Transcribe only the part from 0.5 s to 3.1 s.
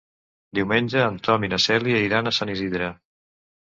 Diumenge en Tom i na Cèlia iran a Sant Isidre.